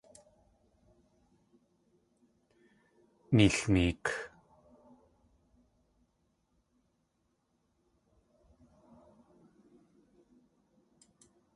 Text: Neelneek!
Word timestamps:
Neelneek! 3.35 4.05